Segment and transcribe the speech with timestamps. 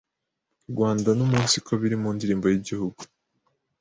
[0.71, 2.99] rwanda numunsiko biri mu ndirimbo y’Igihugu